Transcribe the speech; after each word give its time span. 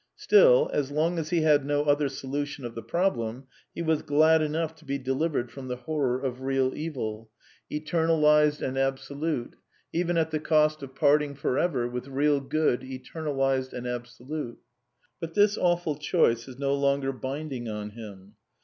Still, 0.15 0.67
as 0.73 0.89
long 0.89 1.19
as 1.19 1.29
he 1.29 1.41
had 1.43 1.63
no 1.63 1.83
other 1.83 2.09
solution 2.09 2.65
of 2.65 2.73
the 2.73 2.81
problem, 2.81 3.45
he 3.71 3.83
was 3.83 4.01
glad 4.01 4.41
enough 4.41 4.73
to 4.77 4.83
be 4.85 4.97
delivered 4.97 5.51
from 5.51 5.67
the 5.67 5.75
horror 5.75 6.19
of 6.19 6.41
real 6.41 6.73
evil, 6.73 7.29
eter 7.71 7.85
304 7.87 7.99
A 7.99 8.01
DEFENCE 8.01 8.01
OF 8.01 8.01
IDEALISM 8.01 8.05
nalized 8.07 8.67
and 8.67 8.77
absolute, 8.79 9.55
even 9.93 10.17
at 10.17 10.31
the 10.31 10.39
cost 10.39 10.81
of 10.81 10.95
parting 10.95 11.35
for 11.35 11.59
ever 11.59 11.87
with 11.87 12.07
real 12.07 12.39
good, 12.39 12.79
eternalized 12.81 13.73
and 13.73 13.85
absolute. 13.87 14.57
But 15.19 15.35
this 15.35 15.55
awful 15.55 15.93
choice 15.97 16.47
is 16.47 16.57
no 16.57 16.73
longer 16.73 17.13
binding 17.13 17.69
on 17.69 17.91
him. 17.91 18.33